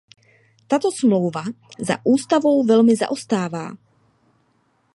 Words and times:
Tato 0.67 0.91
smlouva 0.91 1.43
za 1.79 1.97
ústavou 2.03 2.63
velmi 2.63 2.95
zaostává. 2.95 3.71